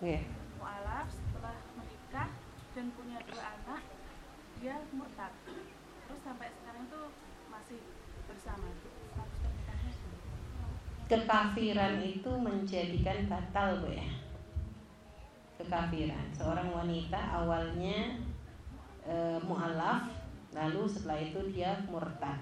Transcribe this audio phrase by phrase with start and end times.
[0.00, 0.24] Yeah.
[0.56, 2.32] mualaf setelah menikah
[2.72, 3.84] dan punya dua anak
[4.56, 5.28] dia murtad.
[6.08, 7.12] Terus sampai sekarang tuh
[7.52, 7.84] masih
[8.24, 8.68] bersama.
[11.10, 14.08] Kekafiran itu menjadikan batal bu ya?
[15.58, 16.30] Kekafiran.
[16.32, 18.14] Seorang wanita awalnya
[19.02, 20.06] e, mu'alaf
[20.54, 22.38] Lalu setelah itu dia murtad.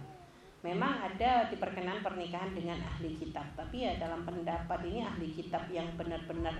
[0.60, 5.86] Memang ada diperkenan pernikahan dengan ahli kitab Tapi ya dalam pendapat ini ahli kitab yang
[5.94, 6.56] benar-benar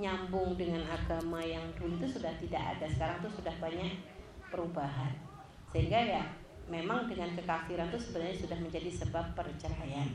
[0.00, 2.88] nyambung dengan agama yang dulu itu sudah tidak ada.
[2.88, 3.92] Sekarang itu sudah banyak
[4.48, 5.12] perubahan.
[5.70, 6.22] Sehingga ya
[6.66, 10.08] memang dengan kekafiran itu sebenarnya sudah menjadi sebab perceraian.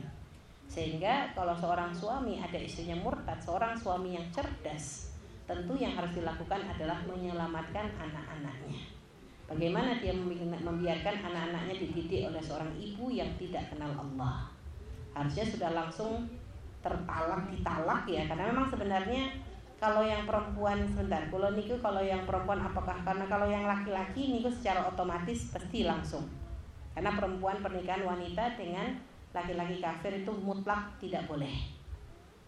[0.66, 5.14] Sehingga kalau seorang suami ada istrinya murtad Seorang suami yang cerdas
[5.46, 8.82] Tentu yang harus dilakukan adalah menyelamatkan anak-anaknya.
[9.46, 10.10] Bagaimana dia
[10.58, 14.50] membiarkan anak-anaknya dididik oleh seorang ibu yang tidak kenal Allah?
[15.14, 16.26] Harusnya sudah langsung
[16.82, 19.38] tertalak ditalak ya, karena memang sebenarnya
[19.76, 24.48] kalau yang perempuan sebentar, kalau niku kalau yang perempuan apakah karena kalau yang laki-laki niku
[24.48, 26.24] secara otomatis pasti langsung.
[26.96, 28.96] Karena perempuan pernikahan wanita dengan
[29.36, 31.52] laki-laki kafir itu mutlak tidak boleh.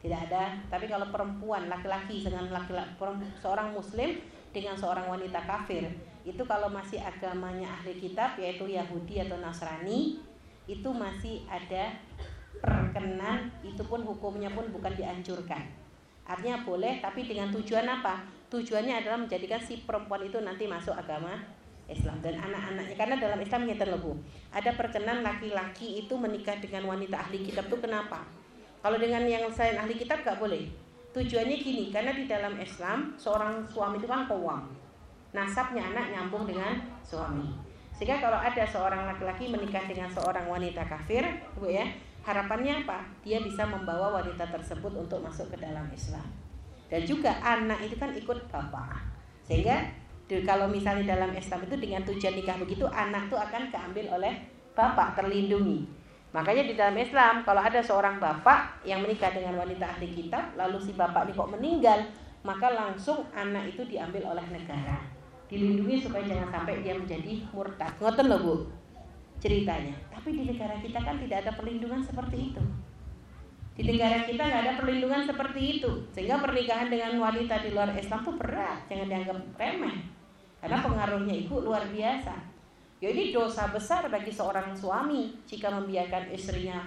[0.01, 2.97] Tidak ada, tapi kalau perempuan laki-laki dengan laki-laki
[3.45, 4.17] seorang muslim
[4.49, 5.85] dengan seorang wanita kafir
[6.25, 10.21] itu kalau masih agamanya ahli kitab yaitu Yahudi atau Nasrani
[10.69, 11.93] itu masih ada
[12.61, 15.88] perkenan itu pun hukumnya pun bukan dianjurkan
[16.29, 18.23] artinya boleh tapi dengan tujuan apa?
[18.53, 21.37] Tujuannya adalah menjadikan si perempuan itu nanti masuk agama
[21.89, 22.97] Islam dan anak-anaknya.
[22.97, 24.13] Karena dalam Islam kita lebu
[24.53, 28.25] ada perkenan laki-laki itu menikah dengan wanita ahli kitab itu kenapa?
[28.79, 30.69] Kalau dengan yang selain ahli kitab gak boleh.
[31.17, 34.69] Tujuannya gini karena di dalam Islam seorang suami itu kan kawam
[35.33, 37.53] nasabnya anak nyambung dengan suami.
[37.93, 41.27] Sehingga kalau ada seorang laki-laki menikah dengan seorang wanita kafir,
[41.59, 41.85] Bu ya,
[42.29, 43.01] harapannya apa?
[43.25, 46.29] Dia bisa membawa wanita tersebut untuk masuk ke dalam Islam.
[46.93, 49.01] Dan juga anak itu kan ikut bapak.
[49.49, 49.89] Sehingga
[50.45, 54.45] kalau misalnya dalam Islam itu dengan tujuan nikah begitu, anak itu akan keambil oleh
[54.77, 55.89] bapak, terlindungi.
[56.37, 60.77] Makanya di dalam Islam kalau ada seorang bapak yang menikah dengan wanita ahli kitab, lalu
[60.77, 61.99] si bapak ini kok meninggal,
[62.45, 65.19] maka langsung anak itu diambil oleh negara
[65.49, 67.89] dilindungi supaya jangan sampai dia menjadi murtad.
[67.97, 68.55] Ngoten loh Bu
[69.39, 69.95] ceritanya.
[70.11, 72.63] Tapi di negara kita kan tidak ada perlindungan seperti itu.
[73.79, 78.27] Di negara kita nggak ada perlindungan seperti itu, sehingga pernikahan dengan wanita di luar Islam
[78.27, 79.97] tuh berat, jangan dianggap remeh.
[80.59, 82.35] Karena pengaruhnya ibu luar biasa.
[82.99, 86.83] Ya ini dosa besar bagi seorang suami jika membiarkan istrinya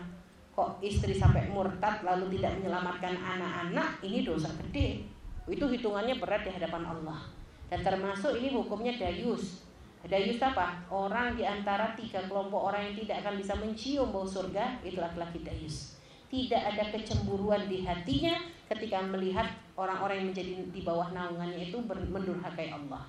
[0.51, 5.07] kok istri sampai murtad lalu tidak menyelamatkan anak-anak, ini dosa gede.
[5.47, 7.23] Itu hitungannya berat di hadapan Allah.
[7.71, 9.63] Dan termasuk ini hukumnya dayus.
[10.09, 10.81] Dayus apa?
[10.89, 15.45] Orang di antara tiga kelompok orang yang tidak akan bisa mencium bau surga itu laki-laki
[15.45, 16.01] dayus.
[16.31, 18.39] Tidak ada kecemburuan di hatinya
[18.71, 19.45] ketika melihat
[19.77, 23.03] orang-orang yang menjadi di bawah naungannya itu mendurhakai Allah,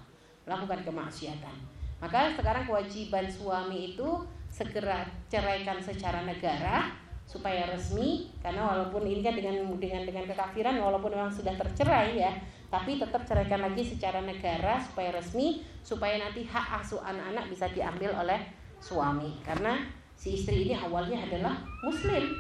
[0.45, 1.57] melakukan kemaksiatan.
[2.03, 6.93] Maka sekarang kewajiban suami itu segera ceraikan secara negara
[7.25, 12.33] supaya resmi karena walaupun ini kan dengan dengan dengan kekafiran walaupun memang sudah tercerai ya
[12.73, 18.17] tapi tetap ceraikan lagi secara negara supaya resmi supaya nanti hak asuh anak-anak bisa diambil
[18.17, 18.41] oleh
[18.81, 19.37] suami.
[19.45, 19.77] Karena
[20.17, 21.53] si istri ini awalnya adalah
[21.85, 22.33] muslim.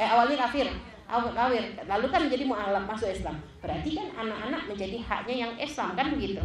[0.00, 0.72] Eh awalnya kafir.
[1.04, 1.84] Kafir.
[1.84, 3.36] Lalu kan menjadi mualaf masuk Islam.
[3.60, 6.40] Berarti kan anak-anak menjadi haknya yang Islam kan begitu?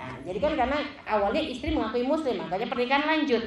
[0.00, 3.44] Nah, jadi kan karena awalnya istri mengakui muslim makanya pernikahan lanjut.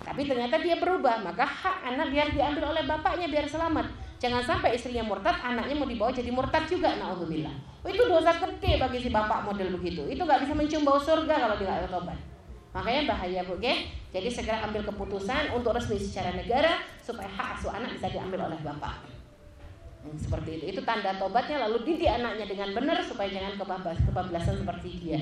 [0.00, 4.76] Tapi ternyata dia berubah maka hak anak biar diambil oleh bapaknya biar selamat Jangan sampai
[4.76, 6.92] istrinya murtad, anaknya mau dibawa jadi murtad juga.
[7.00, 7.56] Nauzubillah.
[7.80, 10.04] Oh, itu dosa gede bagi si bapak model begitu.
[10.04, 12.20] Itu nggak bisa mencium bau surga kalau nggak tobat.
[12.76, 13.88] Makanya bahaya bu, okay?
[14.12, 18.60] Jadi segera ambil keputusan untuk resmi secara negara supaya hak asuh anak bisa diambil oleh
[18.60, 19.08] bapak.
[20.04, 20.64] Hmm, seperti itu.
[20.76, 23.56] Itu tanda tobatnya lalu didik anaknya dengan benar supaya jangan
[24.04, 25.20] kebablasan seperti dia.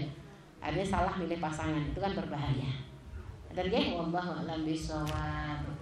[0.58, 2.68] Ada salah milih pasangan itu kan berbahaya.
[3.54, 5.77] Dan ya, wallahu a'lam bishawab.